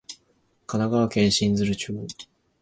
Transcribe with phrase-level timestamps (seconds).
[0.65, 1.93] 神奈川県真鶴町